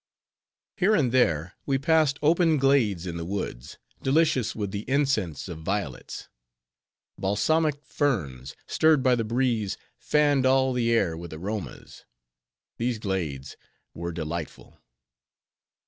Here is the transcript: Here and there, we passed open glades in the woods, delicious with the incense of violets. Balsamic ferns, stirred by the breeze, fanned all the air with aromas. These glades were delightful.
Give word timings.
Here 0.77 0.95
and 0.95 1.11
there, 1.11 1.53
we 1.67 1.77
passed 1.77 2.17
open 2.23 2.57
glades 2.57 3.05
in 3.05 3.17
the 3.17 3.23
woods, 3.23 3.77
delicious 4.01 4.55
with 4.55 4.71
the 4.71 4.79
incense 4.89 5.47
of 5.47 5.59
violets. 5.59 6.27
Balsamic 7.19 7.85
ferns, 7.85 8.55
stirred 8.65 9.03
by 9.03 9.13
the 9.13 9.23
breeze, 9.23 9.77
fanned 9.99 10.47
all 10.47 10.73
the 10.73 10.89
air 10.91 11.15
with 11.15 11.33
aromas. 11.33 12.05
These 12.79 12.97
glades 12.97 13.57
were 13.93 14.11
delightful. 14.11 14.79